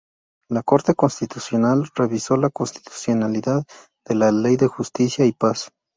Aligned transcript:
La 0.49 0.63
Corte 0.63 0.95
Constitucional 0.95 1.87
revisó 1.93 2.35
la 2.35 2.49
constitucionalidad 2.49 3.63
de 4.03 4.15
la 4.15 4.31
Ley 4.31 4.57
de 4.57 4.65
Justicia 4.65 5.25
y 5.27 5.31
Paz. 5.31 5.71